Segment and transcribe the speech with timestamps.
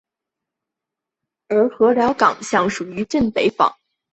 [1.47, 3.71] 而禾寮港街属镇北坊。